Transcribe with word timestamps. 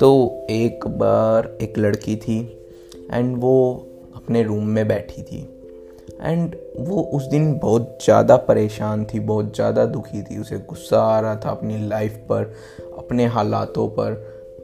तो 0.00 0.46
एक 0.50 0.86
बार 0.86 1.58
एक 1.62 1.78
लड़की 1.78 2.16
थी 2.16 2.60
एंड 3.12 3.36
वो 3.38 3.86
अपने 4.14 4.42
रूम 4.42 4.66
में 4.66 4.88
बैठी 4.88 5.22
थी 5.22 5.50
एंड 6.20 6.56
वो 6.78 7.02
उस 7.02 7.22
दिन 7.22 7.54
बहुत 7.58 7.98
ज़्यादा 8.04 8.36
परेशान 8.36 9.04
थी, 9.04 9.20
बहुत 9.20 9.54
ज़्यादा 9.54 9.84
दुखी 9.86 10.22
थी। 10.22 10.38
उसे 10.38 10.58
गुस्सा 10.58 11.00
आ 11.00 11.20
रहा 11.20 11.36
था 11.36 11.50
अपनी 11.50 11.88
लाइफ 11.88 12.12
पर, 12.12 12.54
अपने 12.98 13.24
हालातों 13.24 13.88
पर। 13.88 14.12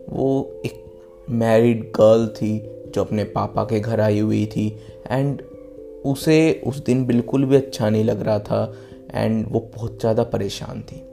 वो 0.09 0.61
एक 0.67 0.85
मैरिड 1.31 1.83
गर्ल 1.85 2.27
थी 2.27 2.59
जो 2.95 3.05
अपने 3.05 3.25
पापा 3.25 3.65
के 3.65 3.81
घर 3.81 4.01
आई 4.01 4.19
हुई 4.19 4.47
थी 4.47 4.79
एंड 5.11 5.43
उसे 6.05 6.62
उस 6.67 6.85
दिन 6.85 7.07
बिल्कुल 7.07 7.45
भी 7.45 7.57
अच्छा 7.57 7.91
नहीं 7.91 8.05
लग 8.05 8.23
रहा 8.23 8.39
था 8.39 8.75
एंड 9.15 9.47
वो 9.51 9.71
बहुत 9.75 10.01
ज़्यादा 10.01 10.23
परेशान 10.23 10.81
थी। 10.83 11.09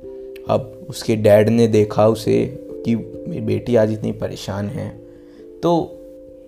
अब 0.50 0.88
उसके 0.89 1.16
डैड 1.16 1.50
ने 1.50 1.68
देखा 1.68 2.07
उसे 2.07 2.46
कि 2.86 2.96
मेरी 2.96 3.42
बेटी 3.42 3.75
आज 3.75 3.92
इतनी 3.92 4.11
परेशान 4.11 4.68
है। 4.68 4.89
तो 5.64 5.75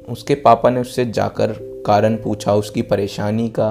उसके 0.09 0.35
पापा 0.35 0.69
ने 0.69 0.81
उससे 0.81 1.05
जाकर 1.05 1.53
कारण 1.85 2.15
पूछा 2.15 2.55
उसकी 2.55 2.81
परेशानी 2.81 3.49
का। 3.49 3.69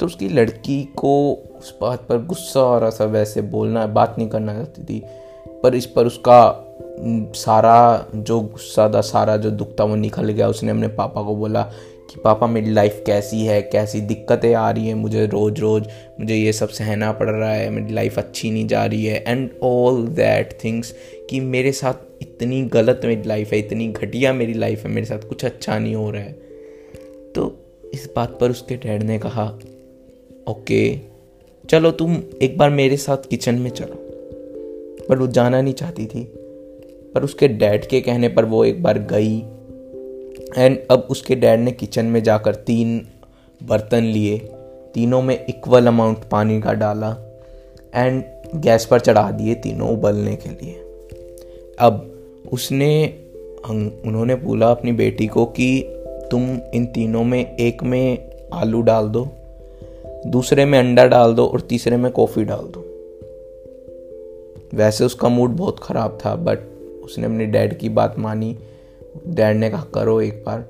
तो 0.00 0.06
उसकी 0.06 0.28
लड़की 0.28 0.82
को 0.96 1.32
उस 1.58 1.74
बात 1.80 2.06
पर 2.08 2.18
गुस्सा 2.18 2.60
आ 2.60 2.78
रहा 2.78 2.90
था, 2.90 3.04
वैसे 3.04 3.42
बोलना, 3.42 3.86
बात 3.86 4.14
नहीं 4.18 4.28
करना 4.28 4.54
चाहती 4.54 4.82
थी, 4.82 5.02
पर 5.62 5.74
इस 5.74 5.86
पर 5.86 6.06
उसका 6.06 6.60
सारा 7.36 8.06
जो 8.14 8.40
गुस्सा 8.40 8.88
था, 8.94 9.00
सारा 9.00 9.36
जो 9.36 9.50
दुख 9.50 9.68
था 9.80 9.84
वो 9.84 9.96
निकल 9.96 10.28
गया। 10.28 10.48
उसने 10.48 10.70
अपने 10.70 10.88
पापा 10.88 11.22
को 11.22 11.36
बोला 11.36 11.70
कि 12.10 12.20
पापा 12.24 12.46
मेरी 12.46 12.70
लाइफ 12.70 13.02
कैसी 13.06 13.40
है, 13.40 13.62
कैसी 13.62 14.00
दिक्कतें 14.00 14.54
आ 14.54 14.70
रही 14.70 14.86
हैं 14.86 14.94
मुझे 14.94 15.26
रोज़ 15.26 15.60
रोज़ 15.60 15.84
मुझे 16.20 16.36
ये 16.36 16.52
सब 16.52 16.68
सहना 16.68 17.12
पड़ 17.12 17.30
रहा 17.30 17.52
है, 17.52 17.70
मेरी 17.70 17.94
लाइफ 17.94 18.18
अच्छी 18.18 18.50
नहीं 18.50 18.66
जा 18.66 18.84
रही 18.86 19.04
है 19.04 19.24
एंड 19.26 19.50
ऑल 19.62 20.06
दैट 20.06 20.58
थिंग्स 20.64 20.94
कि 21.30 21.40
मेरे 21.40 21.72
साथ 21.72 21.94
इतनी 22.22 22.62
गलत 22.62 23.00
मेरी 23.04 23.22
लाइफ 23.22 23.52
है, 23.52 23.58
इतनी 23.58 23.88
घटिया 23.88 24.32
मेरी 24.32 24.54
लाइफ 24.54 24.84
है, 24.84 24.90
मेरे 24.90 25.06
साथ 25.06 25.28
कुछ 25.28 25.44
अच्छा 25.44 25.78
नहीं 25.78 25.94
हो 25.94 26.10
रहा 26.10 26.22
है। 26.22 26.32
तो 27.34 27.56
इस 27.94 28.08
बात 28.16 28.38
पर 28.40 28.50
उसके 28.50 28.76
डैड 28.76 29.02
ने 29.02 29.18
कहा 29.18 29.58
ओके 30.48 30.98
चलो 31.70 31.90
तुम 31.90 32.22
एक 32.42 32.58
बार 32.58 32.70
मेरे 32.70 32.96
साथ 32.96 33.16
किचन 33.16 33.54
में 33.54 33.70
चलो। 33.70 34.00
पर 35.08 35.18
वो 35.18 35.26
जाना 35.26 35.62
नहीं 35.62 35.74
चाहती 35.74 36.06
थी। 36.06 36.24
पर 37.14 37.24
उसके 37.24 37.48
डैड 37.48 37.86
के 37.86 38.00
कहने 38.00 38.28
पर 38.28 38.44
वो 38.44 38.64
एक 38.64 38.82
बार 38.82 38.98
गई। 38.98 39.40
एंड 40.56 40.78
अब 40.90 41.06
उसके 41.10 41.34
डैड 41.34 41.60
ने 41.60 41.72
किचन 41.72 42.06
में 42.06 42.22
जाकर 42.22 42.54
तीन 42.54 43.00
बर्तन 43.60 44.04
लिए। 44.04 44.38
तीनों 44.94 45.20
में 45.22 45.34
इक्वल 45.46 45.86
अमाउंट 45.86 46.24
पानी 46.24 46.60
का 46.60 46.72
डाला 46.72 47.10
एंड 47.94 48.22
गैस 48.54 48.84
पर 48.86 49.00
चढ़ा 49.00 49.30
दिए 49.30 49.54
तीनों 49.54 49.88
उबलने 49.90 50.34
के 50.36 50.50
लिए। 50.50 50.74
अब 51.78 52.10
उसने 52.52 52.90
उन्होंने 53.70 54.34
बोला 54.34 54.70
अपनी 54.70 54.92
बेटी 54.92 55.26
को 55.26 55.44
कि 55.44 55.68
तुम 56.30 56.42
इन 56.74 56.86
तीनों 56.86 57.24
में 57.24 57.56
एक 57.56 57.82
में 57.82 58.50
आलू 58.52 58.80
डाल 58.82 59.08
दो, 59.08 59.28
दूसरे 60.26 60.64
में 60.64 60.78
अंडा 60.78 61.06
डाल 61.06 61.34
दो 61.34 61.46
और 61.46 61.60
तीसरे 61.60 61.96
में 61.96 62.10
कॉफ़ी 62.12 62.44
डाल 62.44 62.72
दो। 62.74 62.84
वैसे 64.74 65.04
उसका 65.04 65.28
मूड 65.28 65.50
बहुत 65.50 65.80
ख़राब 65.80 66.18
था 66.26 66.34
बट 66.36 66.58
उसने 67.04 67.24
अपने 67.24 67.46
डैड 67.46 67.78
की 67.78 67.88
बात 67.88 68.18
मानी। 68.18 68.56
डैड 69.28 69.56
ने 69.56 69.70
कहा 69.70 69.86
करो 69.94 70.20
एक 70.20 70.42
बार। 70.46 70.60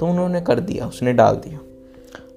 तो 0.00 0.06
उन्होंने 0.06 0.40
कर 0.40 0.60
दिया 0.60 0.86
उसने 0.86 1.12
डाल 1.12 1.36
दिया। 1.36 1.58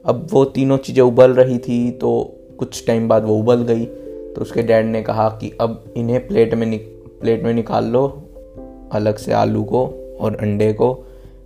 अब 0.06 0.28
वो 0.32 0.44
तीनों 0.46 0.78
चीज़ें 0.78 1.04
उबल 1.04 1.32
रही 1.32 1.58
थी 1.58 1.92
तो 1.92 2.12
कुछ 2.60 2.86
टाइम 2.88 3.08
बाद 3.08 3.24
वो 3.24 3.38
उबल 3.38 3.62
गई। 3.64 3.86
तो 3.86 4.42
उसके 4.42 4.64
डैड 4.64 4.86
ने 4.86 5.02
कहा 5.02 5.30
कि 5.30 5.52
अब 5.62 5.94
इन्हें 5.98 6.28
प्लेट 6.28 6.54
में 6.54 6.68
नि, 6.68 6.78
प्लेट 7.22 7.44
में 7.44 7.54
निकाल 7.54 7.86
लो 7.86 8.08
अलग 8.92 9.18
से 9.18 9.32
आलू 9.34 9.64
को 9.64 9.86
और 10.20 10.36
अंडे 10.36 10.74
को 10.74 11.06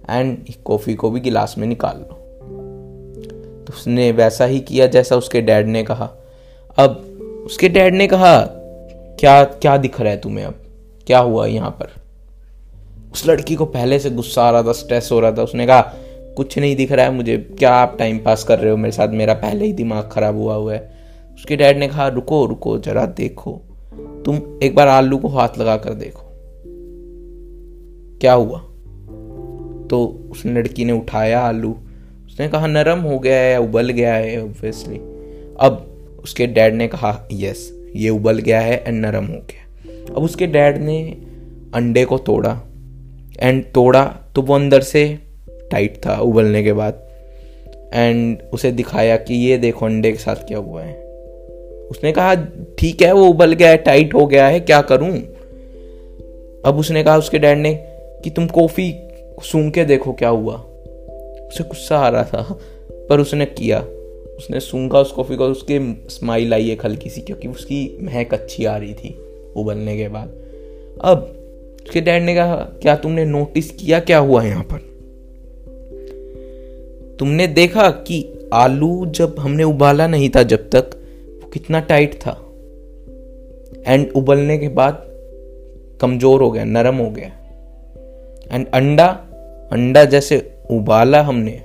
एंड 0.09 0.37
कॉफ़ी 0.65 0.95
को 0.95 1.09
भी 1.11 1.19
गिलास 1.19 1.55
में 1.57 1.67
निकाल 1.67 1.97
लो। 1.97 2.17
तो 3.65 3.73
उसने 3.73 4.11
वैसा 4.11 4.45
ही 4.45 4.59
किया 4.59 4.87
जैसा 4.87 5.15
उसके 5.15 5.41
डैड 5.41 5.67
ने 5.67 5.83
कहा। 5.83 6.09
अब 6.77 7.43
उसके 7.45 7.69
डैड 7.69 7.93
ने 7.93 8.07
कहा 8.07 8.37
क्या 9.19 9.43
क्या 9.43 9.77
दिख 9.77 9.99
रहा 10.01 10.11
है 10.11 10.21
तुम्हें 10.21 10.45
अब? 10.45 10.55
क्या 11.07 11.19
हुआ 11.19 11.45
यहाँ 11.45 11.69
पर? 11.69 11.89
उस 13.11 13.27
लड़की 13.27 13.55
को 13.55 13.65
पहले 13.65 13.99
से 13.99 14.09
गुस्सा 14.09 14.43
आ 14.43 14.51
रहा 14.51 14.63
था 14.63 14.71
स्ट्रेस 14.71 15.09
हो 15.11 15.19
रहा 15.19 15.31
था। 15.31 15.43
उसने 15.43 15.67
कहा, 15.67 15.81
कुछ 16.37 16.59
नहीं 16.59 16.75
दिख 16.75 16.91
रहा 16.91 17.05
है 17.05 17.11
मुझे। 17.11 17.37
क्या 17.37 17.73
आप 17.73 17.95
टाइम 17.99 18.19
पास 18.19 18.43
कर 18.43 18.59
रहे 18.59 18.71
हो 18.71 18.77
मेरे 18.77 18.91
साथ? 18.91 19.07
मेरा 19.07 19.33
पहले 19.33 19.65
ही 19.65 19.73
दिमाग 19.73 20.09
खराब 20.11 20.35
हुआ 20.35 20.55
हुआ 20.55 20.73
है। 20.73 20.91
उसके 21.35 21.55
डैड 21.55 21.77
ने 21.77 21.87
कहा, 21.87 22.07
रुको 22.07 22.45
रुको, 22.45 22.79
जरा 22.79 23.05
देखो। 23.05 23.61
तुम 24.25 24.59
एक 24.63 24.75
बार 24.75 24.87
आलू 24.87 25.17
को 25.17 25.27
हाथ 25.27 25.49
लगा 25.57 25.77
कर 25.77 25.93
देखो। 25.93 26.23
क्या 28.21 28.33
हुआ? 28.33 28.59
तो 29.87 30.29
उस 30.31 30.45
लड़की 30.45 30.85
ने 30.85 30.93
उठाया 30.93 31.39
आलू। 31.39 31.75
उसने 32.25 32.47
कहा, 32.47 32.67
नरम 32.67 32.99
हो 32.99 33.19
गया 33.19 33.39
है, 33.39 33.61
उबल 33.61 33.89
गया 33.89 34.13
है 34.13 34.43
ऑब्वियसली 34.43 34.97
अब 35.59 35.87
उसके 36.23 36.47
डैड 36.47 36.75
ने 36.75 36.87
कहा 36.87 37.27
यस 37.31 37.83
ये 37.95 38.09
उबल 38.09 38.37
गया 38.37 38.61
है 38.61 38.83
एंड 38.87 39.05
नरम 39.05 39.25
हो 39.25 39.33
गया 39.33 39.67
अब 40.15 40.23
उसके 40.23 40.47
डैड 40.47 40.77
ने 40.77 41.17
अंडे 41.73 42.05
को 42.05 42.17
तोड़ा। 42.17 42.61
एंड 43.41 43.63
तोड़ा 43.73 44.03
तो 44.35 44.41
वो 44.41 44.55
अंदर 44.55 44.81
से 44.81 45.19
टाइट 45.71 45.97
था 46.05 46.19
उबलने 46.19 46.63
के 46.63 46.73
बाद। 46.73 47.07
एंड 47.93 48.37
उसे 48.53 48.71
दिखाया 48.71 49.17
कि 49.17 49.33
ये 49.33 49.57
देखो 49.57 49.85
अंडे 49.85 50.11
के 50.11 50.17
साथ 50.17 50.35
क्या 50.35 50.57
हुआ 50.57 50.81
है। 50.81 50.93
उसने 51.87 52.11
कहा, 52.11 52.35
ठीक 52.79 53.01
है, 53.01 53.11
वो 53.11 53.27
उबल 53.27 53.53
गया 53.53 53.69
है, 53.69 53.77
टाइट 53.77 54.13
हो 54.13 54.25
गया 54.25 54.47
है, 54.47 54.59
क्या 54.59 54.81
करूँ? 54.81 55.11
अब 56.65 56.75
उसने 56.77 57.03
कहा 57.03 57.17
उसके 57.17 57.39
डैड 57.39 57.57
ने 57.57 57.73
कि 58.23 58.29
तुम 58.29 58.47
कॉफ़ी 58.47 58.93
सूंघ 59.43 59.73
के 59.73 59.85
देखो 59.85 60.13
क्या 60.13 60.29
हुआ। 60.29 60.55
उसे 61.47 61.63
गुस्सा 61.63 61.97
आ 61.97 62.09
रहा 62.09 62.23
था, 62.23 62.59
पर 63.09 63.19
उसने 63.19 63.45
किया। 63.45 63.79
उसने 64.37 64.59
सूंघा 64.59 64.99
उस 64.99 65.11
कॉफ़ी 65.11 65.35
को, 65.35 65.45
उसके 65.45 65.79
स्माइल 66.09 66.53
आई 66.53 66.71
एक 66.71 66.85
हल्की 66.85 67.09
सी, 67.09 67.21
क्योंकि 67.21 67.47
उसकी 67.47 67.97
महक 68.01 68.33
अच्छी 68.33 68.65
आ 68.65 68.77
रही 68.77 68.93
थी 68.93 69.17
उबलने 69.55 69.97
के 69.97 70.07
बाद। 70.07 70.27
अब 71.01 71.40
उसके 71.85 72.01
डैड 72.01 72.23
ने 72.23 72.35
कहा, 72.35 72.55
क्या 72.55 72.95
तुमने 72.95 73.25
नोटिस 73.25 73.71
किया 73.71 73.99
क्या 73.99 74.17
हुआ 74.17 74.43
यहाँ 74.43 74.63
पर? 74.63 74.77
तुमने 77.19 77.47
देखा 77.47 77.89
कि 77.89 78.49
आलू 78.53 79.05
जब 79.05 79.35
हमने 79.39 79.63
उबाला 79.63 80.07
नहीं 80.07 80.29
था 80.29 80.43
जब 80.43 80.69
तक, 80.69 80.89
वो 81.43 81.49
कितना 81.49 81.79
टाइट 81.79 82.13
था। 82.13 82.31
एंड 83.87 84.11
उबलने 84.11 84.57
के 84.57 84.67
बाद 84.67 85.03
कमज़ोर 86.01 86.41
हो 86.41 86.51
गया, 86.51 86.63
नरम 86.63 86.95
हो 86.95 87.09
गया। 87.09 87.31
एंड 88.51 88.67
अंडा 88.67 89.07
अंडा 89.71 90.05
जैसे 90.05 90.51
उबाला 90.71 91.21
हमने, 91.21 91.61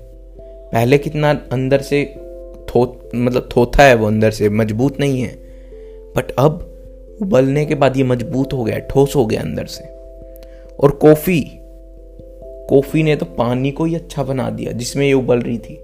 पहले 0.73 0.99
कितना 0.99 1.31
अंदर 1.53 1.81
से 1.81 2.05
थो 2.69 3.11
मतलब 3.15 3.49
थोथा 3.57 3.83
है 3.83 3.95
वो 3.95 4.07
अंदर 4.07 4.31
से, 4.31 4.49
मज़बूत 4.49 5.01
नहीं 5.01 5.21
है। 5.23 5.35
बट 6.17 6.31
अब 6.39 6.73
उबलने 7.23 7.67
के 7.67 7.75
बाद 7.75 7.97
ये 7.97 8.05
मज़बूत 8.05 8.53
हो 8.53 8.65
गया, 8.65 8.79
ठोस 8.79 9.17
हो 9.17 9.27
गया 9.27 9.41
अंदर 9.41 9.67
से। 9.67 9.96
और 10.81 10.91
कॉफ़ी 10.91 11.51
कॉफ़ी 12.71 13.03
ने 13.03 13.17
तो 13.17 13.27
पानी 13.27 13.71
को 13.71 13.85
ही 13.85 13.95
अच्छा 13.95 14.23
बना 14.23 14.51
दिया, 14.51 14.73
जिसमें 14.73 15.07
ये 15.07 15.13
उबल 15.13 15.39
रही 15.41 15.59
थी। 15.59 15.79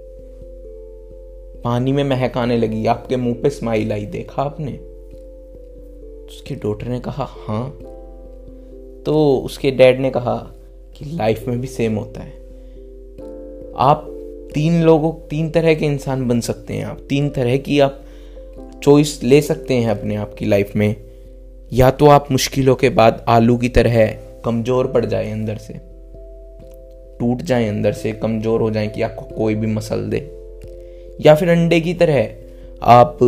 पानी 1.64 1.92
में 1.92 2.04
महक 2.04 2.38
आने 2.38 2.56
लगी, 2.56 2.86
आपके 2.86 3.16
मुँह 3.16 3.34
पे 3.34 3.50
स्माइल 3.50 3.92
आई, 3.92 4.06
देखा 4.06 4.42
आपने? 4.42 4.72
उसके 6.26 6.54
डॉटर 6.54 6.86
ने 6.86 7.00
कहा 7.00 7.28
हाँ। 7.48 7.78
तो 9.06 9.42
उसके 9.44 9.70
डैड 9.70 10.00
ने 10.00 10.10
कहा 10.10 10.36
कि 10.96 11.04
लाइफ 11.04 11.48
में 11.48 11.60
भी 11.60 11.66
सेम 11.66 11.96
होता 11.96 12.20
है। 12.20 12.32
आप 13.76 14.06
तीन 14.54 14.82
लोगों, 14.82 15.12
तीन 15.12 15.50
तरह 15.50 15.74
के 15.74 15.86
इंसान 15.86 16.28
बन 16.28 16.40
सकते 16.40 16.74
हैं 16.74 16.84
आप, 16.84 16.98
तीन 17.08 17.28
तरह 17.28 17.56
की 17.56 17.80
आप 17.80 18.00
चॉइस 18.82 19.20
ले 19.24 19.40
सकते 19.40 19.74
हैं 19.74 19.90
अपने 19.90 20.16
आप 20.16 20.34
की 20.34 20.44
लाइफ 20.44 20.76
में। 20.76 20.96
या 21.72 21.90
तो 21.90 22.06
आप 22.06 22.32
मुश्किलों 22.32 22.74
के 22.74 22.88
बाद 22.88 23.24
आलू 23.28 23.56
की 23.56 23.68
तरह 23.68 24.31
कमज़ोर 24.44 24.86
पड़ 24.86 25.04
जाए 25.04 25.30
अंदर 25.30 25.56
से, 25.56 25.74
टूट 27.18 27.42
जाए 27.42 27.68
अंदर 27.68 27.92
से, 27.92 28.12
कमज़ोर 28.12 28.60
हो 28.60 28.70
जाए 28.70 28.86
कि 28.86 29.02
आपको 29.02 29.24
कोई 29.34 29.54
भी 29.54 29.66
मसल 29.66 30.08
दे। 30.10 30.18
या 31.20 31.34
फिर 31.34 31.48
अंडे 31.48 31.80
की 31.80 31.94
तरह 31.94 32.28
आप 32.92 33.18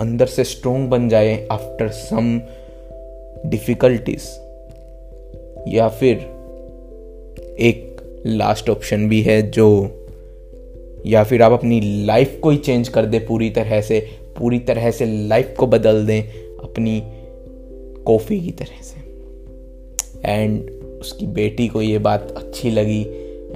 अंदर 0.00 0.26
से 0.26 0.44
स्ट्रोंग 0.44 0.88
बन 0.90 1.08
जाए 1.08 1.36
आफ्टर 1.50 1.88
सम 1.88 2.38
डिफिकल्टीज 3.46 4.22
या 5.68 5.88
फिर 5.90 6.16
एक 7.60 8.22
लास्ट 8.26 8.70
ऑप्शन 8.70 9.08
भी 9.08 9.20
है 9.22 9.40
जो, 9.50 9.68
या 11.06 11.22
फिर 11.24 11.42
आप 11.42 11.52
अपनी 11.52 11.80
लाइफ 12.06 12.38
को 12.42 12.50
ही 12.50 12.58
चेंज 12.58 12.88
कर 12.88 13.06
दे 13.06 13.18
पूरी 13.18 13.50
तरह 13.50 13.80
से, 13.80 14.00
पूरी 14.38 14.58
तरह 14.58 14.90
से 14.90 15.06
लाइफ 15.28 15.54
को 15.58 15.66
बदल 15.66 16.04
दें 16.06 16.22
अपनी 16.22 17.00
कॉफ़ी 18.06 18.40
की 18.40 18.50
तरह 18.52 18.82
से। 18.82 19.01
एंड 20.24 20.70
उसकी 21.00 21.26
बेटी 21.26 21.68
को 21.68 21.82
ये 21.82 21.98
बात 21.98 22.34
अच्छी 22.36 22.70
लगी 22.70 23.02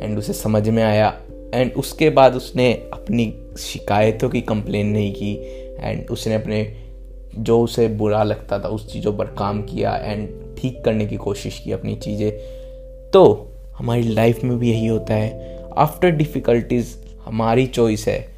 एंड 0.00 0.18
उसे 0.18 0.32
समझ 0.32 0.68
में 0.68 0.82
आया 0.82 1.20
एंड 1.54 1.72
उसके 1.72 2.10
बाद 2.10 2.34
उसने 2.34 2.72
अपनी 2.72 3.34
शिकायतों 3.58 4.28
की 4.28 4.40
कंप्लेन 4.40 4.86
नहीं 4.86 5.12
की 5.14 5.34
एंड 5.80 6.10
उसने 6.10 6.34
अपने 6.34 6.76
जो 7.38 7.60
उसे 7.60 7.88
बुरा 7.88 8.22
लगता 8.22 8.58
था, 8.58 8.68
उस 8.68 8.92
चीज़ों 8.92 9.12
पर 9.12 9.24
काम 9.24 9.62
किया 9.62 9.96
एंड 9.96 10.28
ठीक 10.58 10.84
करने 10.84 11.06
की 11.06 11.16
कोशिश 11.16 11.58
की 11.58 11.72
अपनी 11.72 11.94
चीज़ें। 11.94 12.30
तो 13.10 13.52
हमारी 13.78 14.02
लाइफ 14.02 14.44
में 14.44 14.58
भी 14.58 14.70
यही 14.70 14.86
होता 14.86 15.14
है। 15.14 15.62
आफ्टर 15.76 16.10
डिफ़िकल्टीज 16.10 16.96
हमारी 17.24 17.66
चॉइस 17.66 18.08
है 18.08 18.28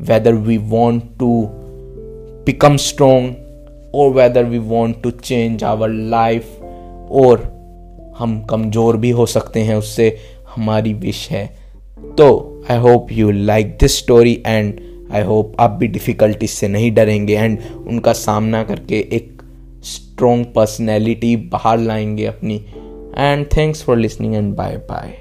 whether 0.00 0.32
we 0.32 0.56
want 0.56 1.04
to 1.18 1.48
become 2.46 2.76
strong 2.76 3.34
और 3.94 4.10
whether 4.10 4.44
we 4.44 4.58
want 4.58 5.02
to 5.02 5.10
change 5.10 5.64
our 5.64 5.88
life 5.88 6.62
और 7.10 7.51
हम 8.18 8.40
कमज़ोर 8.42 8.96
भी 8.96 9.10
हो 9.10 9.26
सकते 9.26 9.60
हैं, 9.60 9.76
उससे 9.76 10.16
हमारी 10.54 10.92
विश 10.94 11.28
है। 11.30 11.46
तो 12.18 12.64
I 12.70 12.78
hope 12.78 13.12
you 13.12 13.30
like 13.30 13.76
this 13.80 13.98
story 13.98 14.42
and 14.46 14.80
I 15.12 15.22
hope 15.22 15.56
आप 15.60 15.70
भी 15.70 15.86
डिफ़िकल्टीज 15.86 16.50
से 16.50 16.68
नहीं 16.68 16.90
डरेंगे 16.94 17.36
एंड 17.36 17.58
उनका 17.86 18.12
सामना 18.12 18.62
करके 18.64 18.98
एक 19.12 19.42
स्ट्रॉन्ग 19.84 20.46
पर्सनैलिटी 20.46 21.34
बाहर 21.36 21.78
लाएँगे 21.78 22.26
अपनी। 22.26 22.64
And 23.18 23.46
thanks 23.56 23.82
for 23.82 23.96
listening 23.96 24.34
and 24.34 24.54
bye 24.54 24.76
bye 24.90 25.18